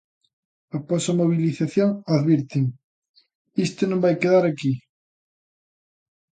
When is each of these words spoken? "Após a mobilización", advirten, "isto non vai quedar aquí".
"Após 0.77 1.03
a 1.11 1.17
mobilización", 1.21 1.89
advirten, 2.15 2.63
"isto 3.65 3.81
non 3.87 4.03
vai 4.03 4.13
quedar 4.21 4.43
aquí". 4.47 4.73